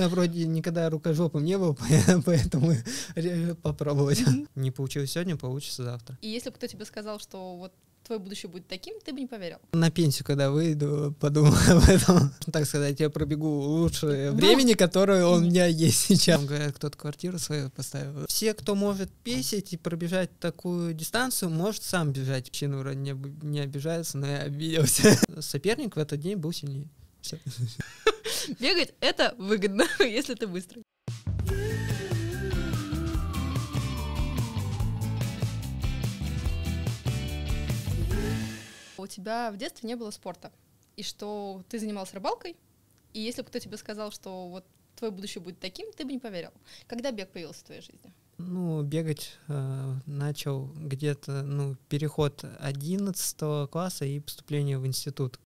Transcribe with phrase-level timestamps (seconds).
[0.00, 1.76] Я вроде никогда рукожопом не был,
[2.24, 2.74] поэтому
[3.62, 4.22] попробовать.
[4.54, 6.18] Не получилось сегодня, получится завтра.
[6.20, 7.72] И если бы кто тебе сказал, что вот
[8.08, 9.58] твое будущее будет таким, ты бы не поверил.
[9.72, 12.32] На пенсию, когда выйду, подумаю об этом.
[12.50, 16.42] Так сказать, я пробегу лучшее ну, времени, которое у меня есть сейчас.
[16.42, 18.26] Говорят, кто-то квартиру свою поставил.
[18.26, 22.48] Все, кто может песить и пробежать такую дистанцию, может сам бежать.
[22.48, 23.12] Мужчина вроде не,
[23.42, 25.18] не обижается, но я обиделся.
[25.40, 26.88] Соперник в этот день был сильнее.
[27.20, 27.38] Все.
[28.58, 30.82] Бегать— это выгодно, если ты быстрый.
[38.96, 40.50] У тебя в детстве не было спорта,
[40.96, 42.56] и что ты занимался рыбалкой,
[43.12, 44.64] и если бы кто тебе сказал, что вот
[44.96, 46.50] твое будущее будет таким, ты бы не поверил.
[46.86, 48.12] Когда бег появился в твоей жизни?
[48.38, 55.38] Ну, бегать э, начал где-то, ну, переход 11 класса и поступление в институт.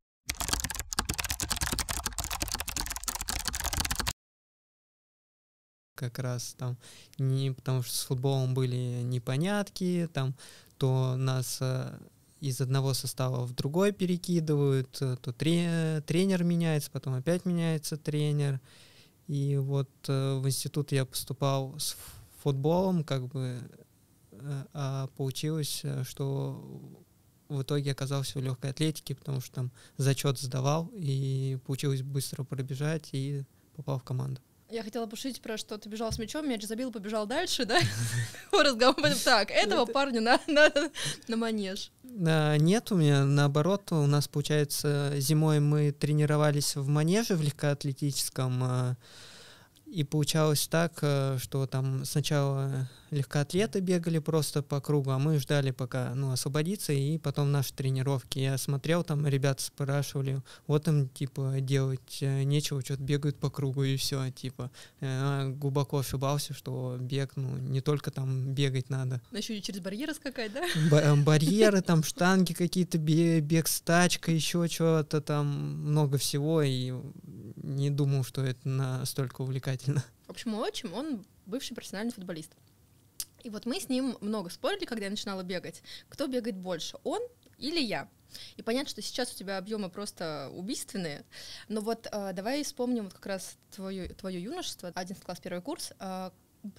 [6.01, 6.79] Как раз там
[7.19, 10.35] не потому что с футболом были непонятки, там
[10.79, 11.99] то нас э,
[12.41, 18.61] из одного состава в другой перекидывают, э, то тре тренер меняется, потом опять меняется тренер.
[19.29, 21.97] И вот э, в институт я поступал с
[22.43, 23.61] футболом, как бы,
[24.33, 26.65] э, а получилось, э, что
[27.51, 33.11] в итоге оказался в легкой атлетике, потому что там зачет сдавал, и получилось быстро пробежать
[33.13, 33.45] и
[33.77, 34.41] попал в команду.
[34.71, 37.79] Я хотела пошутить про что ты бежал с мячом, мяч забил, побежал дальше, да?
[38.53, 40.71] Разговор так, этого парня на, на,
[41.27, 41.91] на манеж.
[42.05, 48.97] Нет, у меня наоборот, у нас, получается, зимой мы тренировались в манеже в легкоатлетическом, а,
[49.87, 55.71] и получалось так, э, что там сначала легкоатлеты бегали просто по кругу, а мы ждали,
[55.71, 58.39] пока ну, освободится, и потом наши тренировки.
[58.39, 63.85] Я смотрел, там ребята спрашивали, вот им, типа, делать э, нечего, что-то бегают по кругу,
[63.85, 64.71] и все, типа.
[65.01, 69.21] Я глубоко ошибался, что бег, ну, не только там бегать надо.
[69.31, 70.63] Но еще и через барьеры скакать, да?
[70.91, 76.93] Б- барьеры, там штанги какие-то, бег с тачкой, еще чего-то там, много всего, и
[77.57, 80.05] не думал, что это настолько увлекательно.
[80.27, 82.53] В общем, мой отчим, он бывший профессиональный футболист.
[83.45, 87.21] И вот мы с ним много спорили, когда я начинала бегать, кто бегает больше, он
[87.59, 88.09] или я.
[88.57, 91.25] И понятно, что сейчас у тебя объемы просто убийственные,
[91.69, 95.93] но вот э, давай вспомним вот как раз твое, твое юношество, 11 класс, первый курс.
[95.99, 96.31] Э,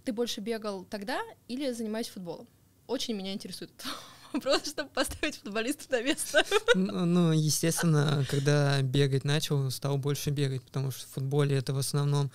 [0.03, 2.47] ты больше бегал тогда или занимаясь футболом?
[2.87, 3.71] Очень меня интересует
[4.33, 6.43] вопрос, чтобы поставить футболиста на место.
[6.75, 11.77] Ну, ну, естественно, когда бегать начал, стал больше бегать, потому что в футболе это в
[11.77, 12.31] основном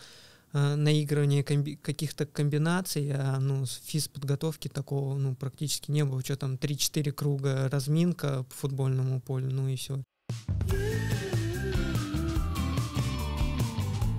[0.52, 6.22] наигрывание комби- каких-то комбинаций, а ну, физподготовки такого ну, практически не было.
[6.22, 10.02] Что там, 3-4 круга разминка по футбольному полю, ну и все.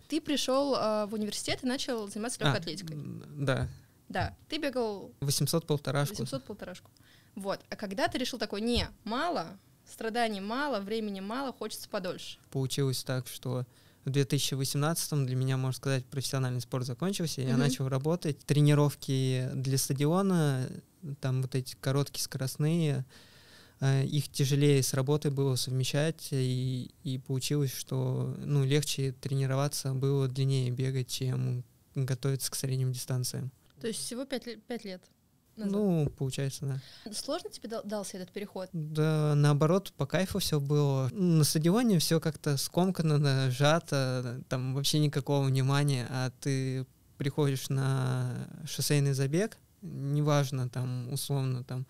[0.07, 2.97] Ты пришел э, в университет и начал заниматься легкой а, атлетикой.
[3.35, 3.67] Да.
[4.09, 5.11] Да, ты бегал...
[5.19, 6.15] 800 полторашку.
[6.15, 6.89] 800 полторашку.
[7.35, 7.59] Вот.
[7.69, 12.39] А когда ты решил такой, не, мало, страданий мало, времени мало, хочется подольше?
[12.51, 13.65] Получилось так, что
[14.07, 17.41] в 2018 для меня, можно сказать, профессиональный спорт закончился.
[17.41, 17.49] Mm-hmm.
[17.49, 18.39] Я начал работать.
[18.45, 20.69] Тренировки для стадиона,
[21.19, 23.05] там вот эти короткие скоростные,
[23.81, 30.29] э, их тяжелее с работой было совмещать, и, и получилось, что ну, легче тренироваться было
[30.29, 33.51] длиннее бегать, чем готовиться к средним дистанциям.
[33.81, 35.03] То есть всего пять, пять лет?
[35.57, 35.73] Назад?
[35.73, 36.65] Ну, получается,
[37.05, 37.11] да.
[37.13, 38.69] Сложно тебе дался этот переход?
[38.73, 41.09] Да, наоборот, по кайфу все было.
[41.11, 46.85] На стадионе все как-то скомкано, сжато, там вообще никакого внимания, а ты
[47.17, 51.85] приходишь на шоссейный забег, неважно, там, условно, там,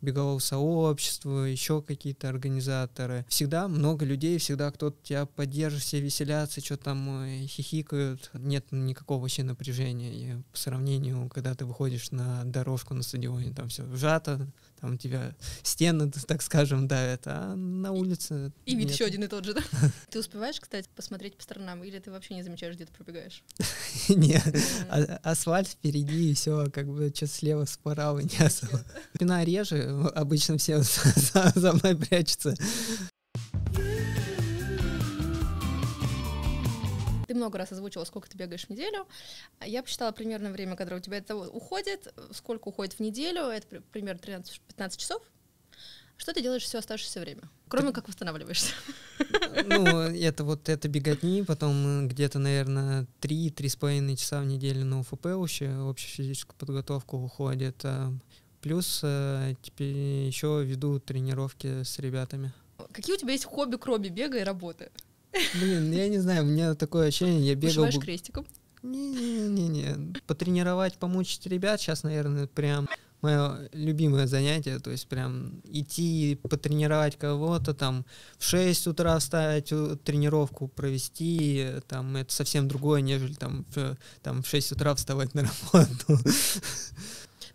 [0.00, 3.24] бегового сообщества, еще какие-то организаторы.
[3.28, 8.30] Всегда много людей, всегда кто-то тебя поддержит, все веселятся, что там э, хихикают.
[8.34, 10.12] Нет никакого вообще напряжения.
[10.12, 14.46] И по сравнению, когда ты выходишь на дорожку на стадионе, там все сжато,
[14.80, 18.52] там у тебя стены, так скажем, давят, а на улице...
[18.66, 19.62] И вид еще один и тот же, да?
[20.10, 23.42] Ты успеваешь, кстати, посмотреть по сторонам, или ты вообще не замечаешь, где ты пробегаешь?
[24.08, 24.42] Нет,
[24.88, 28.84] а, асфальт впереди, и все, как бы, что слева, справа, не особо.
[29.14, 30.82] Спина реже, обычно все
[31.54, 32.54] за мной прячутся.
[37.30, 39.06] Ты много раз озвучила, сколько ты бегаешь в неделю.
[39.64, 44.18] Я посчитала примерно время, которое у тебя это уходит, сколько уходит в неделю, это примерно
[44.18, 45.22] 13-15 часов.
[46.16, 47.42] Что ты делаешь все оставшееся время?
[47.68, 48.72] Кроме как восстанавливаешься.
[49.64, 55.68] Ну, это вот это беготни, потом где-то, наверное, 3-3,5 часа в неделю на УФП вообще,
[55.68, 57.84] общую физическую подготовку уходит.
[57.84, 58.12] А
[58.60, 62.52] плюс э, теперь еще веду тренировки с ребятами.
[62.90, 64.90] Какие у тебя есть хобби, кроме бега и работы?
[65.54, 67.84] Блин, я не знаю, у меня такое ощущение, я бегал...
[67.84, 68.46] Вышиваешь крестиком?
[68.82, 70.20] Не-не-не-не.
[70.26, 72.88] Потренировать, помучить ребят сейчас, наверное, прям
[73.20, 78.06] мое любимое занятие, то есть прям идти потренировать кого-то, там
[78.38, 79.72] в 6 утра встать,
[80.04, 85.42] тренировку провести, там это совсем другое, нежели там в, там в 6 утра вставать на
[85.42, 86.18] работу.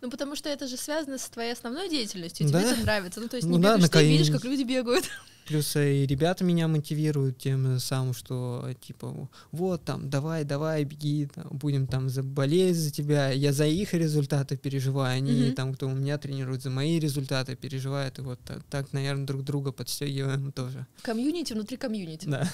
[0.05, 2.71] Ну, потому что это же связано с твоей основной деятельностью, тебе да?
[2.73, 3.19] это нравится.
[3.19, 5.05] Ну, то есть ну, не да, бегаешь, ты видишь, как люди бегают.
[5.47, 11.47] Плюс и ребята меня мотивируют тем самым, что типа вот там давай, давай, беги, там,
[11.49, 13.31] будем там заболеть за тебя.
[13.31, 15.55] Я за их результаты переживаю, они Мгм.
[15.55, 18.19] там, кто у меня тренирует, за мои результаты переживают.
[18.19, 20.85] И вот так, так, наверное, друг друга подстегиваем тоже.
[21.01, 22.27] Комьюнити внутри комьюнити.
[22.27, 22.47] Да.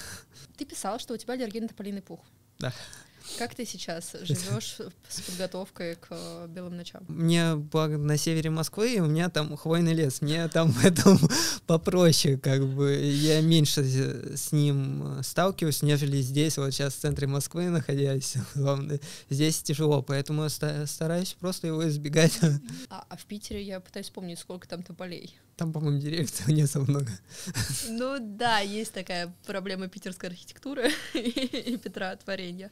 [0.56, 2.20] Ты писал, что у тебя аллергия на тополиный пух.
[2.58, 2.72] Да.
[3.38, 4.78] Как ты сейчас живешь
[5.08, 7.04] с подготовкой к э, белым ночам?
[7.08, 10.20] Мне благо на севере Москвы, и у меня там хвойный лес.
[10.22, 11.18] Мне там в этом
[11.66, 17.26] попроще, как бы я меньше с- ним э, сталкиваюсь, нежели здесь, вот сейчас в центре
[17.26, 18.34] Москвы находясь.
[18.54, 22.38] Главное, здесь тяжело, поэтому я ста- стараюсь просто его избегать.
[22.90, 25.34] А, а в Питере я пытаюсь вспомнить, сколько там тополей.
[25.56, 27.10] Там, по-моему, деревьев не особо много.
[27.88, 32.16] Ну да, есть такая проблема питерской архитектуры и Петра.
[32.26, 32.70] Ам,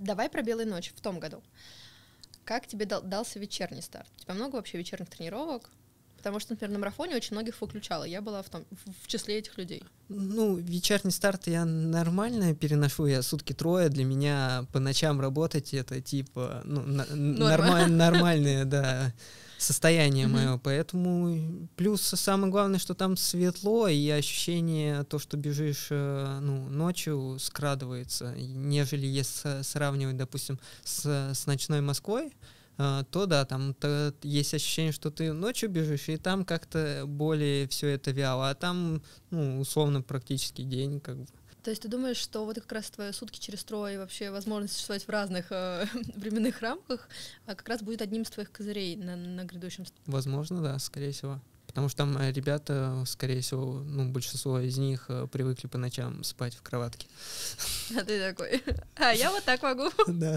[0.00, 1.42] Давай про белые ночи в том году.
[2.44, 4.08] Как тебе дал- дался вечерний старт?
[4.18, 5.70] У тебя много вообще вечерних тренировок?
[6.18, 8.04] Потому что, например, на марафоне очень многих выключала.
[8.04, 8.64] Я была в, том,
[9.02, 9.82] в числе этих людей.
[10.08, 16.00] Ну, вечерний старт я нормально переношу, я сутки трое, для меня по ночам работать это
[16.00, 19.12] типа, ну, на- нормаль- нормальное, да,
[19.58, 20.36] состояние Мгм.
[20.36, 26.68] мое, поэтому плюс самое главное, что там светло, и ощущение, то, что бежишь, э, ну,
[26.68, 31.04] ночью скрадывается, нежели если сравнивать, допустим, с,
[31.34, 32.32] с ночной Москвой,
[32.76, 37.68] а, то да, там то есть ощущение, что ты ночью бежишь, и там как-то более
[37.68, 39.00] все это вяло, а там,
[39.30, 41.26] ну, условно, практически день, как бы.
[41.64, 44.74] То есть ты думаешь, что вот как раз твои сутки через трое и вообще возможность
[44.74, 47.08] существовать в разных э, временных рамках
[47.46, 51.40] а, как раз будет одним из твоих козырей на, на грядущем Возможно, да, скорее всего.
[51.66, 56.22] Потому что там э, ребята, скорее всего, ну, большинство из них э, привыкли по ночам
[56.22, 57.08] спать в кроватке.
[57.96, 58.62] А ты такой,
[58.96, 59.88] а я вот так могу.
[60.06, 60.36] Да.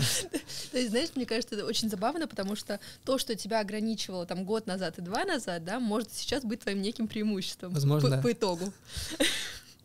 [0.72, 4.46] То есть, знаешь, мне кажется, это очень забавно, потому что то, что тебя ограничивало там
[4.46, 8.22] год назад и два назад, да, может сейчас быть твоим неким преимуществом Возможно, по, да.
[8.22, 8.74] по итогу.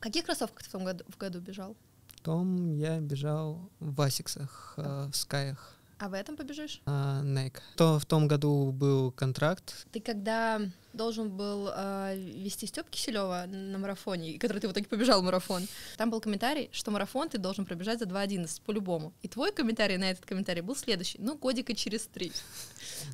[0.02, 1.76] В каких кроссовках ты в том году, в году бежал?
[2.16, 6.82] Потом я бежал в Асиксах, э, в Скаях, А в этом побежишь?
[6.84, 7.60] а, Nike.
[7.76, 9.87] То в том году был контракт.
[9.93, 10.60] Ты когда
[10.93, 15.69] должен был э, вести Степ Киселева на марафоне, и который ты в итоге побежал марафон,
[15.96, 19.12] там был комментарий, что марафон ты должен пробежать за 2.11 по-любому.
[19.22, 21.19] И твой комментарий на этот комментарий был следующий.
[21.20, 22.32] Ну, годика через три.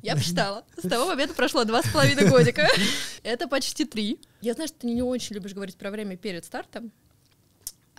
[0.01, 0.65] Я посчитала.
[0.75, 2.67] С того момента прошло два с половиной годика.
[3.21, 4.19] Это почти три.
[4.41, 6.91] Я знаю, что ты не очень любишь говорить про время перед стартом,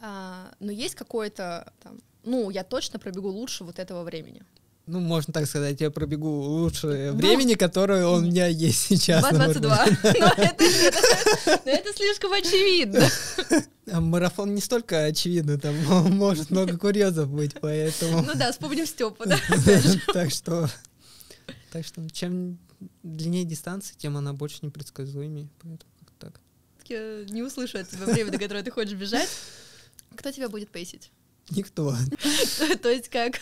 [0.00, 4.42] а, но есть какое-то там, ну, я точно пробегу лучше вот этого времени.
[4.90, 9.22] Ну, можно так сказать, я пробегу лучшее Ну, времени, которое у меня есть сейчас.
[9.22, 9.68] на 2.22.
[9.68, 9.98] марафоне.
[10.20, 13.08] Но это, это- это слишком очевидно.
[13.92, 15.74] А Марафон не столько очевидно, там
[16.16, 18.22] может много курьезов быть, поэтому...
[18.22, 19.38] Ну да, вспомним Степа, да.
[20.12, 20.68] Так что...
[21.72, 22.58] Так что чем
[23.04, 25.48] длиннее дистанция, тем она больше непредсказуемее.
[25.62, 26.40] Поэтому как так.
[26.88, 29.28] Я не услышу от тебя время, до которого ты хочешь бежать.
[30.16, 31.12] Кто тебя будет пейсить?
[31.50, 31.94] Никто.
[32.82, 33.40] То есть как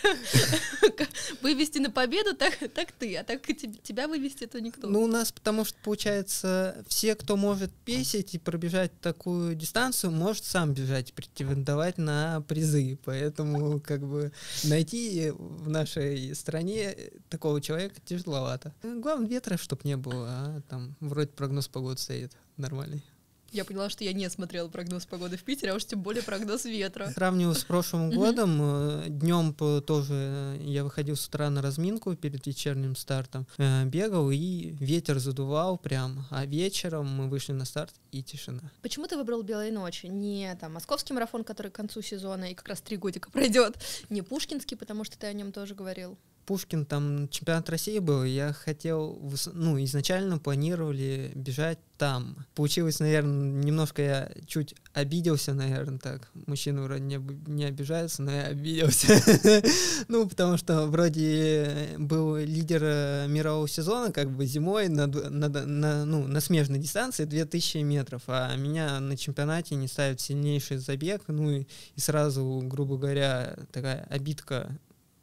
[1.43, 4.89] вывести на победу, так, так ты, а так и теб- тебя вывести, то никто.
[4.89, 10.45] Ну, у нас, потому что, получается, все, кто может песить и пробежать такую дистанцию, может
[10.45, 12.99] сам бежать, претендовать на призы.
[13.05, 14.33] Поэтому, как бы,
[14.65, 16.97] найти в нашей стране
[17.29, 18.75] такого человека тяжеловато.
[18.83, 23.05] Главное, ветра, чтобы не было, а там вроде прогноз погоды стоит нормальный.
[23.51, 26.67] Я поняла, что я не смотрела прогноз погоды в Питере, а уж тем более прогноз
[26.67, 27.11] ветра.
[27.15, 32.95] Сравниваю с прошлым годом, днем тоже э, я выходил с утра на разминку перед вечерним
[32.95, 38.71] стартом, э, бегал и ветер задувал прям, а вечером мы вышли на старт и тишина.
[38.83, 40.07] Почему ты выбрал «Белые ночи»?
[40.07, 43.77] Не там московский марафон, который к концу сезона и как раз три годика пройдет,
[44.11, 46.19] не пушкинский, потому что ты о нем тоже говорил.
[46.49, 49.21] Пушкин, там чемпионат России был, я хотел,
[49.53, 52.47] ну, изначально планировали бежать там.
[52.55, 56.31] Получилось, наверное, немножко я чуть обиделся, наверное, так.
[56.47, 59.09] Мужчины вроде не, не обижаются, но я обиделся.
[60.09, 66.05] Ну, потому что вроде был лидер э, мирового сезона, как бы зимой на, на на,
[66.07, 71.51] ну, на смежной дистанции 2000 метров, а меня на чемпионате не ставят сильнейший забег, ну
[71.51, 74.79] и сразу, грубо говоря, такая обидка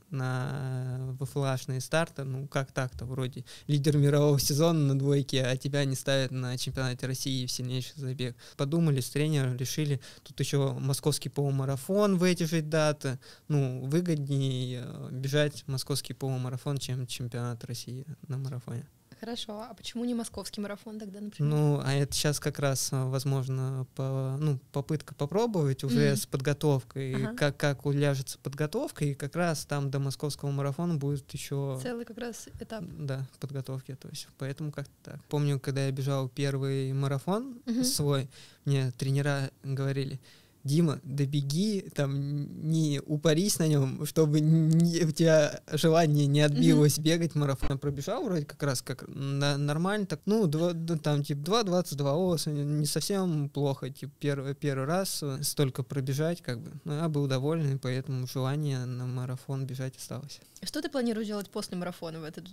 [0.09, 5.95] на ВФЛАшные старты, ну как так-то, вроде лидер мирового сезона на двойке, а тебя не
[5.95, 8.35] ставят на чемпионате России в сильнейший забег.
[8.57, 15.09] Подумали с тренером, решили, тут еще московский полумарафон в эти же даты, ну выгоднее э,
[15.11, 18.87] бежать московский полумарафон, чем чемпионат России на марафоне.
[19.19, 21.53] Хорошо, а почему не московский марафон тогда, например?
[21.53, 26.15] Ну, а это сейчас как раз, а, возможно, по, ну, попытка попробовать уже mm.
[26.15, 27.35] с подготовкой, ага.
[27.35, 31.79] как, как уляжется подготовка, и как раз там до московского марафона будет еще...
[31.81, 32.83] Целый как раз этап.
[32.97, 35.23] Да, подготовки, то есть поэтому как-то так.
[35.29, 37.83] Помню, когда я бежал первый марафон mm-hmm.
[37.83, 38.29] свой,
[38.65, 40.19] мне тренера говорили,
[40.65, 47.03] Дима, добеги, там, не упарись на нем, чтобы не, у тебя желание не отбилось mm-hmm.
[47.03, 47.77] бегать марафон.
[47.77, 52.87] Пробежал вроде как раз как на, нормально, так, ну, 2, там, типа, 2.22, о, не
[52.87, 57.77] совсем плохо, типа, первый, первый раз столько пробежать, как бы, ну, я был доволен, и
[57.77, 60.41] поэтому желание на марафон бежать осталось.
[60.63, 62.45] Что ты планируешь делать после марафона в этот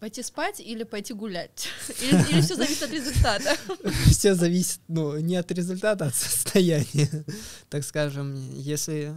[0.00, 1.68] Пойти спать или пойти гулять?
[2.02, 3.56] Или, или все зависит от результата?
[4.10, 7.24] Все зависит, ну, не от результата, а от состояния.
[7.68, 9.12] Так скажем, если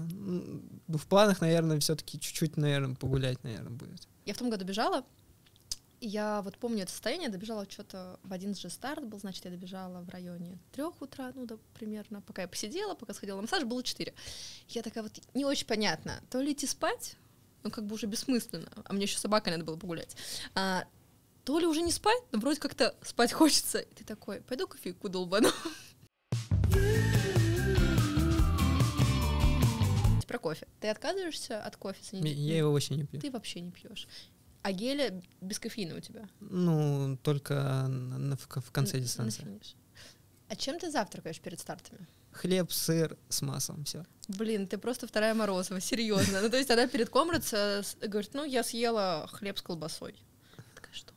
[0.87, 4.07] ну, в планах, наверное, все-таки чуть-чуть, наверное, погулять, наверное, будет.
[4.25, 5.05] Я в том году бежала.
[6.03, 10.01] Я вот помню это состояние, добежала что-то в один же старт был, значит, я добежала
[10.01, 12.21] в районе трех утра, ну да, примерно.
[12.21, 14.15] Пока я посидела, пока сходила на массаж, было четыре.
[14.69, 17.17] Я такая вот, не очень понятно, то ли идти спать,
[17.63, 20.15] ну как бы уже бессмысленно, а мне еще собакой надо было погулять.
[20.55, 20.85] А,
[21.43, 23.79] то ли уже не спать, но вроде как-то спать хочется.
[23.79, 25.49] И ты такой, пойду кофейку долбану.
[30.27, 30.67] Про кофе.
[30.79, 31.99] Ты отказываешься от кофе?
[32.11, 33.19] Я его вообще не пью.
[33.19, 34.07] Ты вообще не пьешь.
[34.63, 36.29] А геля без кофеина у тебя?
[36.39, 39.59] Ну, только на, в, в конце дистанции.
[40.51, 42.05] А чем ты завтракаешь перед стартами?
[42.33, 44.03] хлеб, сыр с маслом, все.
[44.27, 46.41] Блин, ты просто вторая Морозова, серьезно.
[46.41, 47.53] Ну, то есть она перед Комрадс
[48.01, 50.13] говорит, ну, я съела хлеб с колбасой.
[50.75, 51.13] такая, что?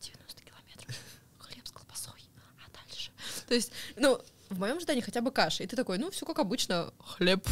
[0.00, 0.96] 90 километров,
[1.38, 2.20] хлеб с колбасой,
[2.64, 3.10] а дальше?
[3.46, 5.62] То есть, ну, в моем ожидании хотя бы каша.
[5.62, 7.46] И ты такой, ну, все как обычно, хлеб.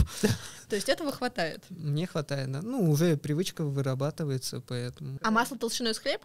[0.70, 1.64] То есть этого хватает.
[1.68, 2.62] Мне хватает, да.
[2.62, 5.18] Ну, уже привычка вырабатывается, поэтому...
[5.22, 6.22] А масло толщиной с хлеб?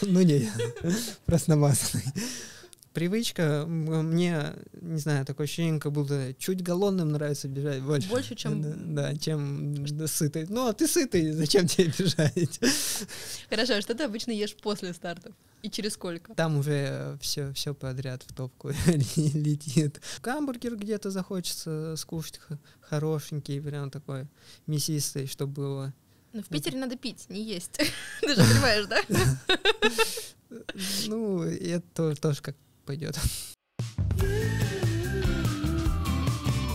[0.00, 0.50] Ну, не,
[1.26, 2.12] просто масляный
[2.92, 8.08] привычка, мне, не знаю, такое ощущение, как будто чуть голодным нравится бежать больше.
[8.08, 8.62] Больше, чем...
[8.62, 10.46] Да, да чем сытый.
[10.48, 12.60] Ну, а ты сытый, зачем тебе бежать?
[13.50, 15.34] Хорошо, а что ты обычно ешь после стартов?
[15.62, 16.34] И через сколько?
[16.34, 20.00] Там уже все, все подряд в топку летит.
[20.22, 22.40] Гамбургер где-то захочется скушать
[22.80, 24.26] хорошенький, прям такой
[24.66, 25.94] мясистый, чтобы было.
[26.32, 27.72] Ну, в Питере надо пить, не есть.
[28.20, 29.02] Ты же понимаешь, да?
[31.06, 32.56] Ну, это тоже как
[32.90, 33.16] пойдет.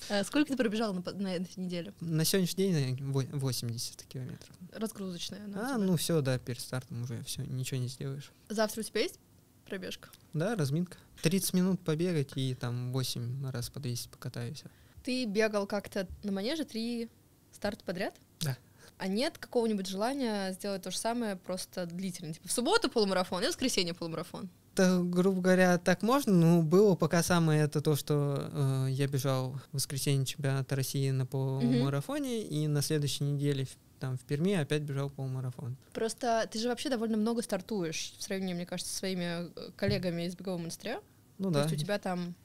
[0.07, 1.93] А сколько ты пробежал на, на этой неделе?
[1.99, 4.55] На сегодняшний день 80 километров.
[4.71, 5.41] Разгрузочная.
[5.55, 8.31] А, ну все, да, перед стартом уже все, ничего не сделаешь.
[8.47, 9.19] Завтра у тебя есть
[9.65, 10.07] пробежка?
[10.31, 10.97] Да, разминка.
[11.23, 14.63] 30 минут побегать и там 8 раз по 200 покатаюсь.
[15.03, 17.09] Ты бегал как-то на манеже три
[17.51, 18.15] старта подряд?
[18.39, 18.57] Да.
[18.97, 22.33] А нет какого-нибудь желания сделать то же самое просто длительно?
[22.33, 24.49] Типа в субботу полумарафон и в воскресенье полумарафон?
[24.75, 29.53] Это, грубо говоря, так можно, но было пока самое это то, что э, я бежал
[29.71, 32.47] в воскресенье чемпионата России на полумарафоне, mm-hmm.
[32.49, 33.67] и на следующей неделе
[34.01, 35.77] там в Перми опять бежал полумарафон.
[35.93, 40.23] Просто ты же вообще довольно много стартуешь в сравнении, мне кажется, со своими э, коллегами
[40.23, 40.99] из бегового монастыря.
[41.37, 41.63] Ну то да.
[41.63, 42.35] есть у тебя там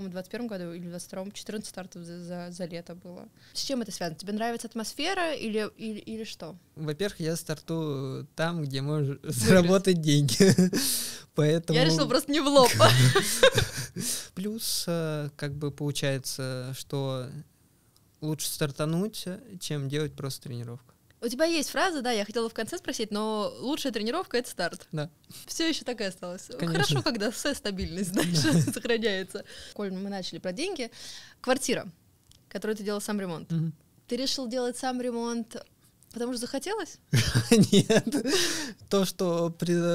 [0.00, 3.28] по-моему, в 21 году или в 22 14 стартов за, за, за лето было.
[3.52, 4.18] С чем это связано?
[4.18, 6.56] Тебе нравится атмосфера или, или, или что?
[6.76, 10.36] Во-первых, я стартую там, где можешь заработать деньги.
[11.34, 11.78] Поэтому...
[11.78, 12.70] Я решил просто не в лоб.
[14.34, 17.26] Плюс, э, как бы получается, что
[18.20, 19.26] лучше стартануть,
[19.60, 20.94] чем делать просто тренировку.
[21.22, 24.86] У тебя есть фраза, да, я хотела в конце спросить, но лучшая тренировка это старт.
[24.90, 25.10] Да.
[25.46, 26.46] Все еще так и осталось.
[26.58, 26.68] Конечно.
[26.68, 28.60] Хорошо, когда все стабильность дальше да.
[28.72, 29.44] сохраняется.
[29.74, 30.90] Коль мы начали про деньги.
[31.42, 31.86] Квартира,
[32.48, 33.52] которую ты делал сам ремонт.
[33.52, 33.72] Угу.
[34.08, 35.56] Ты решил делать сам ремонт
[36.12, 36.98] Потому что захотелось?
[37.72, 38.26] Нет.
[38.88, 39.54] То, что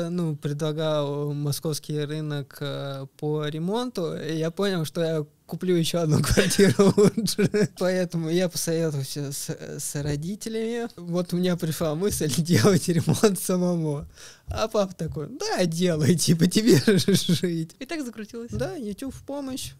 [0.09, 6.93] ну, предлагал московский рынок э, по ремонту, я понял, что я куплю еще одну квартиру
[6.97, 7.69] лучше.
[7.77, 10.87] Поэтому я посоветовался с, с родителями.
[10.95, 14.07] Вот у меня пришла мысль делать ремонт самому.
[14.47, 17.75] А папа такой, да, делай, типа тебе жить.
[17.79, 18.51] И так закрутилось.
[18.51, 19.73] Да, YouTube в помощь,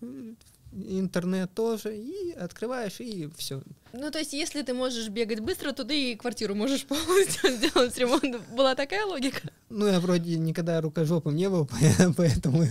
[0.76, 3.62] интернет тоже, и открываешь, и все.
[3.94, 7.98] Ну, то есть, если ты можешь бегать быстро, то ты и квартиру можешь полностью сделать
[7.98, 8.42] ремонт.
[8.52, 9.50] Была такая логика?
[9.70, 11.70] Ну, я вроде никогда рукожопом не был,
[12.18, 12.66] поэтому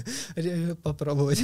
[0.82, 1.42] попробовать.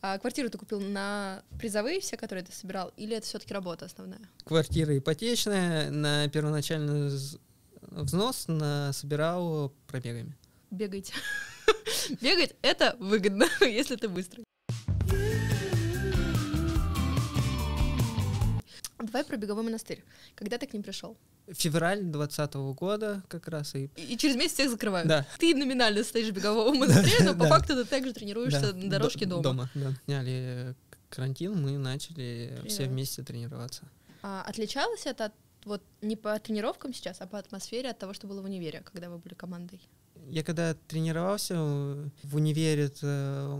[0.00, 4.20] А квартиру ты купил на призовые все, которые ты собирал, или это все-таки работа основная?
[4.44, 7.10] Квартира ипотечная, на первоначальный
[7.90, 10.36] взнос на собирал пробегами.
[10.70, 11.14] Бегайте.
[12.20, 14.44] Бегать— это выгодно, если ты быстрый.
[19.12, 20.02] Давай про беговой монастырь.
[20.34, 21.16] Когда ты к ним пришел?
[21.48, 23.74] Февраль двадцатого года как раз.
[23.74, 23.90] И...
[23.96, 25.06] и через месяц всех закрывают.
[25.06, 25.26] Да.
[25.38, 29.42] Ты номинально стоишь в беговом монастыре, но по факту ты также тренируешься на дорожке дома.
[29.42, 29.92] Дома, да.
[30.06, 30.74] Сняли
[31.10, 33.82] карантин, мы начали все вместе тренироваться.
[34.22, 35.32] А отличалось это от
[35.64, 39.10] вот не по тренировкам сейчас, а по атмосфере от того, что было в универе, когда
[39.10, 39.80] вы были командой?
[40.28, 42.90] Я когда тренировался в универе,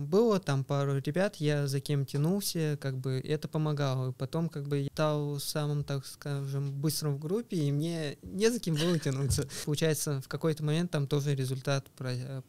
[0.00, 4.10] было там пару ребят, я за кем тянулся, как бы это помогало.
[4.10, 8.50] И потом как бы я стал самым, так скажем, быстрым в группе, и мне не
[8.50, 9.48] за кем было тянуться.
[9.64, 11.86] Получается, в какой-то момент там тоже результат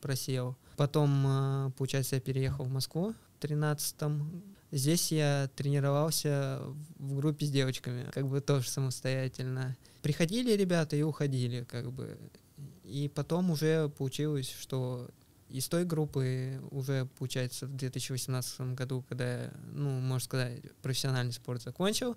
[0.02, 0.58] просел.
[0.78, 3.96] Потом, получается, я переехал в Москву в 13
[4.74, 6.60] Здесь я тренировался
[6.98, 9.78] в группе с девочками, как бы тоже самостоятельно.
[10.02, 12.18] Приходили ребята и уходили, как бы.
[12.94, 15.10] И потом уже получилось, что
[15.50, 22.16] из той группы уже, получается, в 2018 году, когда, ну, можно сказать, профессиональный спорт закончил,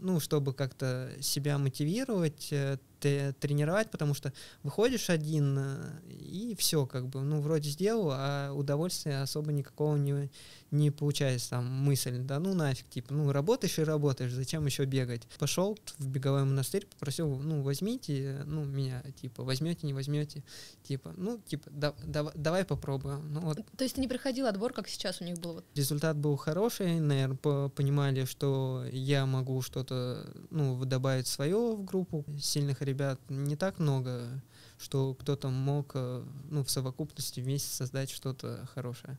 [0.00, 4.32] ну, чтобы как-то себя мотивировать, э, тренировать, потому что
[4.62, 10.30] выходишь один, э, и все, как бы, ну, вроде сделал, а удовольствия особо никакого не,
[10.70, 15.26] не получается, там, мысль, да ну нафиг, типа, ну, работаешь и работаешь, зачем еще бегать?
[15.38, 20.42] Пошел в беговой монастырь, попросил, ну, возьмите, ну, меня, типа, возьмете, не возьмете,
[20.82, 23.32] типа, ну, типа, да, да, давай попробуем.
[23.32, 23.58] Ну, вот.
[23.76, 25.62] То есть ты не проходил отбор, как сейчас у них был?
[25.74, 32.82] Результат был хороший, наверное, понимали, что я могу что-то, ну, добавить свое в группу сильных
[32.82, 34.42] ребят, не так много,
[34.78, 39.18] что кто-то мог э, ну, в совокупности вместе создать что-то хорошее.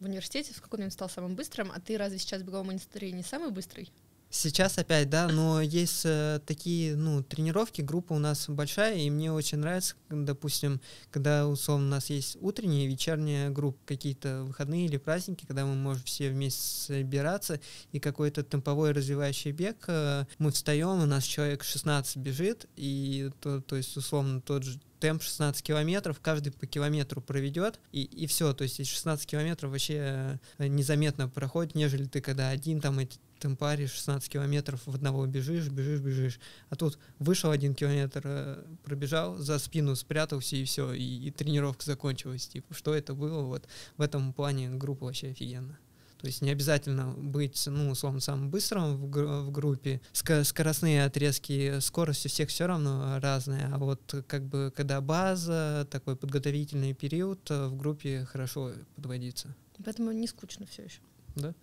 [0.00, 3.12] В университете в какой-то момент стал самым быстрым, а ты разве сейчас в беговом монастыре
[3.12, 3.90] не самый быстрый?
[4.36, 9.30] Сейчас опять, да, но есть э, такие, ну, тренировки, группа у нас большая, и мне
[9.30, 10.80] очень нравится, допустим,
[11.12, 15.76] когда, условно, у нас есть утренняя и вечерняя группа, какие-то выходные или праздники, когда мы
[15.76, 17.60] можем все вместе собираться,
[17.92, 23.60] и какой-то темповой развивающий бег, э, мы встаем, у нас человек 16 бежит, и то,
[23.60, 28.52] то есть, условно, тот же темп 16 километров, каждый по километру проведет, и, и все,
[28.52, 33.86] то есть 16 километров вообще э, незаметно проходит, нежели ты когда один там эти темпаре
[33.86, 36.40] 16 километров в одного бежишь, бежишь, бежишь.
[36.70, 41.84] А тут вышел один километр, э, пробежал, за спину спрятался и все, и, и тренировка
[41.84, 42.48] закончилась.
[42.48, 43.42] Типа, что это было?
[43.42, 45.78] Вот в этом плане группа вообще офигенно.
[46.22, 50.00] То есть не обязательно быть, ну, условно, самым быстрым в, гр- в группе.
[50.14, 53.70] Ск- скоростные отрезки, скорость у всех все равно разная.
[53.74, 59.54] А вот как бы когда база, такой подготовительный период э, в группе хорошо подводится.
[59.84, 61.00] Поэтому не скучно все еще.
[61.36, 61.54] Да.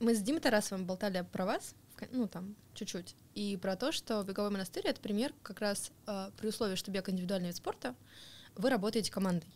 [0.00, 1.74] Мы с Димой Тарасовым болтали про вас,
[2.10, 6.48] ну там, чуть-чуть, и про то, что беговой монастырь— это пример как раз э, при
[6.48, 7.94] условии, что бег— индивидуальный вид спорта,
[8.56, 9.48] вы работаете командой.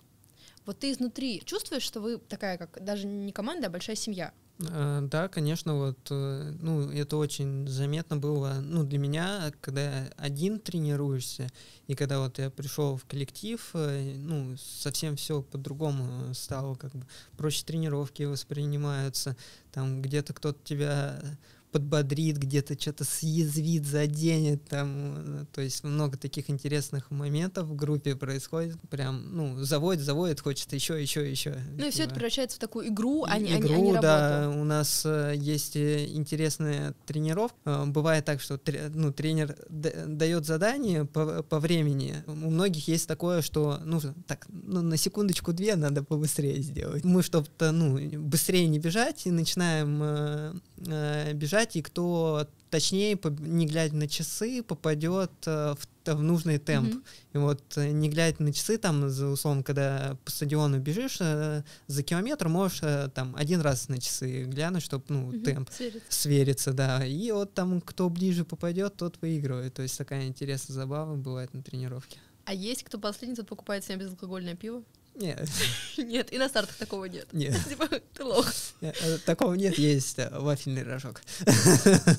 [0.64, 4.32] Вот ты изнутри чувствуешь, что вы такая, как даже не команда, а большая семья.
[4.66, 10.58] А, да, конечно, вот, э, ну, это очень заметно было, ну, для меня, когда один
[10.58, 11.48] тренируешься,
[11.86, 17.06] и когда вот я пришел в коллектив, э, ну, совсем все по-другому стало, как бы.
[17.36, 19.36] Проще тренировки воспринимаются,
[19.70, 21.20] там где-то кто-то тебя
[21.70, 28.76] подбодрит, где-то что-то съязвит, заденет, там, то есть много таких интересных моментов в группе происходит,
[28.90, 31.56] прям, ну, заводит, заводит, хочется еще, еще, еще.
[31.76, 34.00] Ну и все это превращается в такую игру, а не, игру, а не, а не
[34.00, 38.60] да, у нас э, есть э, интересная тренировка, э, бывает так, что
[38.94, 44.82] ну, тренер дает задание по, по времени, у многих есть такое, что, ну, так, ну,
[44.82, 47.04] на секундочку-две надо побыстрее сделать.
[47.04, 50.54] Мы, чтобы-то, ну, быстрее не бежать, и начинаем э,
[50.86, 56.58] э, бежать бежать, и кто точнее, не глядя на часы, попадет э, в, в нужный
[56.58, 56.94] темп.
[56.94, 57.04] Mm-hmm.
[57.32, 61.62] И вот э, не глядя на часы, там, за условно, когда по стадиону бежишь, э,
[61.86, 62.80] за километр можешь
[63.14, 65.44] там один раз на часы глянуть, чтобы, ну, mm-hmm.
[65.44, 66.06] темп Сверится.
[66.10, 67.06] свериться, да.
[67.06, 69.72] И вот там, кто ближе попадет, тот выигрывает.
[69.72, 72.18] То есть такая интересная забава бывает на тренировке.
[72.44, 74.82] А есть кто последний, тот покупает себе безалкогольное пиво?
[75.18, 75.48] Нет.
[75.96, 77.26] Нет, и на стартах такого нет.
[77.32, 77.56] Нет.
[77.68, 78.46] Типа, ты лох.
[78.80, 81.20] Э, такого нет, есть э, вафельный рожок.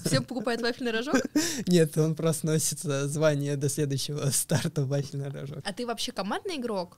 [0.05, 1.15] Все покупают вафельный рожок?
[1.67, 5.59] Нет, он просто носит звание до следующего старта вафельный рожок.
[5.63, 6.97] А ты вообще командный игрок?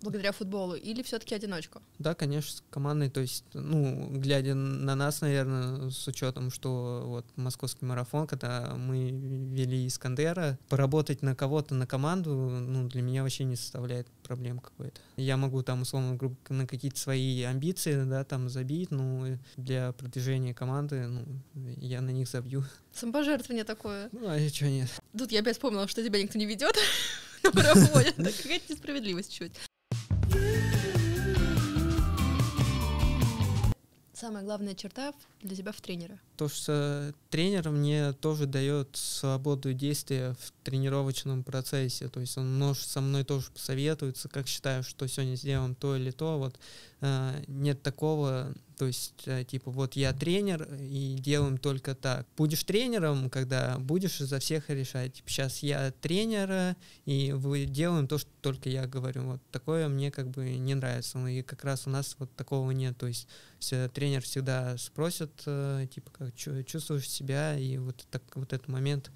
[0.00, 1.80] Благодаря футболу, или все-таки одиночка?
[1.98, 3.10] Да, конечно, с командой.
[3.10, 9.10] То есть, ну, глядя на нас, наверное, с учетом, что вот московский марафон, когда мы
[9.10, 15.00] вели Искандера, поработать на кого-то, на команду, ну, для меня вообще не составляет проблем какой-то.
[15.16, 20.54] Я могу там, условно, грубо, на какие-то свои амбиции, да, там забить, но для продвижения
[20.54, 22.64] команды, ну, я на них забью.
[22.92, 24.08] Самопожертвование такое.
[24.12, 24.88] Ну, а что нет?
[25.16, 26.76] Тут я опять вспомнила, что тебя никто не ведет
[27.42, 28.12] на марафоне.
[28.12, 29.52] Какая-то несправедливость чуть.
[34.18, 36.18] Самая главная черта для тебя в тренера?
[36.36, 42.08] То, что тренер мне тоже дает свободу действия в тренировочном процессе.
[42.08, 46.10] То есть он может со мной тоже посоветуется, как считаю, что сегодня сделаем то или
[46.10, 46.36] то.
[46.36, 46.58] Вот
[47.00, 52.28] э, нет такого то есть, э, типа, вот я тренер, и делаем только так.
[52.36, 55.14] Будешь тренером, когда будешь за всех решать.
[55.14, 59.22] Типа, сейчас я тренер, и вы делаем то, что только я говорю.
[59.24, 61.18] Вот такое мне как бы не нравится.
[61.18, 62.96] Ну, и как раз у нас вот такого нет.
[62.96, 63.26] То есть
[63.94, 69.10] тренер всегда спросит, э, типа, как чувствуешь себя, и вот, так, вот этот момент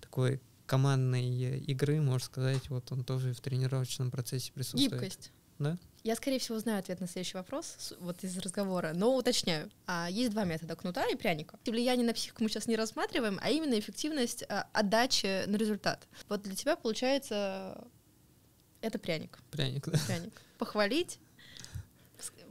[0.00, 5.02] такой командной игры, можно сказать, вот он тоже в тренировочном процессе присутствует.
[5.02, 5.32] Гибкость.
[5.58, 5.76] Да?
[6.02, 9.70] Я, скорее всего, знаю ответ на следующий вопрос, вот из разговора, но уточняю.
[9.86, 11.58] А, есть два метода, кнута и пряника.
[11.66, 16.08] Влияние на психику мы сейчас не рассматриваем, а именно эффективность а, отдачи на результат.
[16.28, 17.86] Вот для тебя, получается,
[18.80, 19.38] это пряник.
[19.50, 19.98] Пряник, да.
[20.06, 20.40] Пряник.
[20.56, 21.18] Похвалить,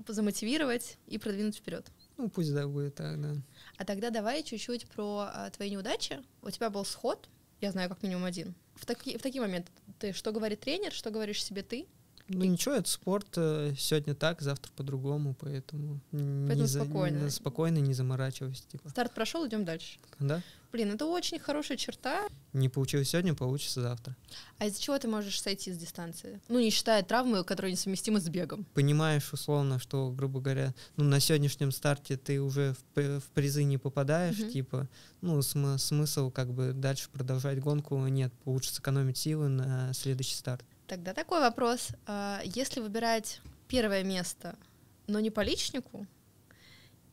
[0.07, 1.88] замотивировать и продвинуть вперед.
[2.17, 3.35] Ну, пусть да, будет так, да.
[3.77, 6.21] А тогда давай чуть-чуть про а, твои неудачи.
[6.43, 7.27] У тебя был сход,
[7.62, 8.53] я знаю как минимум один.
[8.75, 11.88] В, таки, в такие моменты ты что говорит тренер, что говоришь себе ты,
[12.29, 13.27] ну ничего, это спорт.
[13.37, 17.19] Э, сегодня так, завтра по-другому, поэтому, поэтому не спокойно.
[17.21, 18.63] За, спокойно, не заморачивайся.
[18.67, 18.89] Типа.
[18.89, 19.99] Старт прошел, идем дальше.
[20.19, 20.41] Да.
[20.71, 22.27] Блин, это очень хорошая черта.
[22.53, 24.15] Не получилось сегодня, получится завтра.
[24.59, 26.39] А из-за чего ты можешь сойти с дистанции?
[26.47, 28.65] Ну, не считая травмы, которые несовместимы с бегом.
[28.75, 33.79] Понимаешь, условно, что, грубо говоря, ну, на сегодняшнем старте ты уже в, в призы не
[33.79, 34.51] попадаешь, угу.
[34.51, 34.87] типа,
[35.21, 40.63] ну, см смысл как бы дальше продолжать гонку нет, лучше сэкономить силы на следующий старт.
[40.89, 41.89] Тогда такой вопрос.
[42.08, 44.58] А, если выбирать первое место,
[45.06, 46.08] но не по личнику,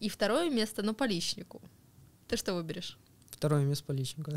[0.00, 1.60] и второе место, но по личнику,
[2.26, 2.98] ты что выберешь?
[3.28, 4.32] Второе место по личнику.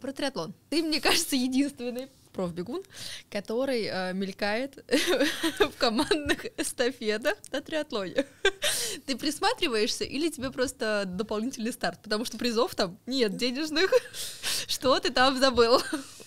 [0.00, 0.54] Про триатлон.
[0.68, 2.82] Ты, мне кажется, единственный профбегун,
[3.30, 4.84] который э, мелькает
[5.58, 8.26] в командных эстафетах на триатлоне.
[9.06, 12.00] Ты присматриваешься или тебе просто дополнительный старт?
[12.02, 13.90] Потому что призов там нет денежных.
[14.66, 15.80] Что ты там забыл?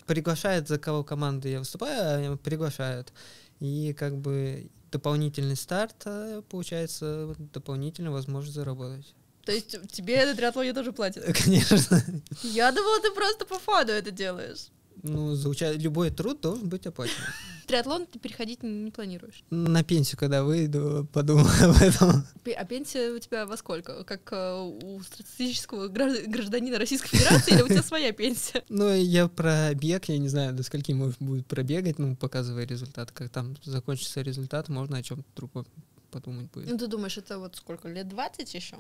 [0.06, 3.13] Приглашают, за кого команды я выступаю, приглашают.
[3.60, 9.13] И как бы дополнительный старт, э, получается, дополнительно возможность заработать.
[9.46, 11.26] То есть тебе на триатлоне тоже платят?
[11.44, 12.02] Конечно.
[12.44, 14.68] Я думала, ты просто по фану это делаешь.
[15.01, 17.15] Ну, звучит, любой труд должен быть оплачен.
[17.67, 19.43] Триатлон ты переходить не, планируешь?
[19.49, 22.25] На пенсию, когда выйду, подумаю об этом.
[22.56, 24.03] А пенсия у тебя во сколько?
[24.03, 28.63] Как э, у стратегического гражданина Российской Федерации или у тебя своя пенсия?
[28.69, 33.12] Ну, я про бег, я не знаю, до скольки можно будет пробегать, ну, показывая результат.
[33.12, 35.65] Как там закончится результат, можно о чем-то другом
[36.12, 36.69] подумать будет.
[36.69, 38.77] Ну, ты думаешь, это вот сколько, лет 20 еще?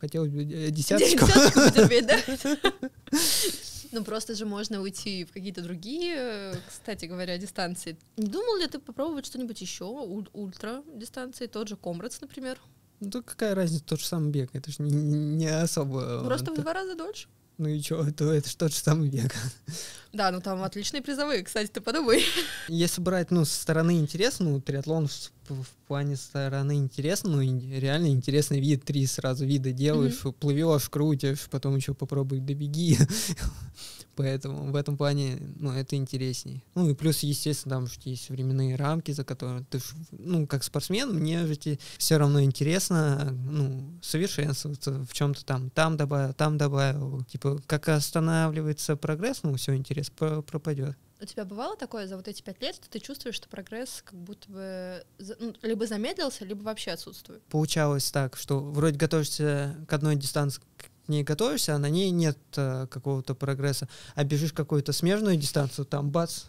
[0.00, 1.26] Хотелось бы э, десяточку.
[3.92, 7.96] Ну, просто же можно уйти в какие-то другие, кстати говоря, дистанции.
[8.16, 9.84] Не думал ли ты попробовать что-нибудь еще?
[9.84, 12.58] Ультра дистанции, тот же Комрадс, например?
[13.00, 16.24] Ну, какая разница, тот же самый бег, это же не, не особо...
[16.24, 17.28] Просто в два раза дольше.
[17.58, 19.34] Ну и что, это, это же тот же самый бег.
[20.12, 22.22] Да, ну там отличные призовые, кстати, ты подумай.
[22.68, 25.08] Если брать, ну, со стороны интересно, ну, триатлон
[25.48, 30.32] в, плане стороны интересно, ну, реально интересный вид, три сразу вида делаешь, mm-hmm.
[30.32, 32.98] плывешь, крутишь, потом еще попробуй добеги.
[34.16, 36.64] Поэтому в этом плане, ну, это интересней.
[36.74, 39.78] Ну, и плюс, естественно, там же есть временные рамки, за которые ты,
[40.10, 46.32] ну, как спортсмен, мне же все равно интересно, ну, совершенствоваться в чем-то там, там добавил,
[46.32, 47.24] там добавил.
[47.24, 50.96] Типа, как останавливается прогресс, ну, все, интерес пропадет.
[51.20, 54.18] У тебя бывало такое за вот эти пять лет, что ты чувствуешь, что прогресс как
[54.18, 55.04] будто бы
[55.38, 57.42] ну, либо замедлился, либо вообще отсутствует?
[57.44, 62.38] Получалось так, что вроде готовишься к одной дистанции, к ней готовишься, а на ней нет
[62.56, 63.88] э, какого-то прогресса.
[64.14, 66.44] А бежишь какую-то смежную дистанцию, там бац,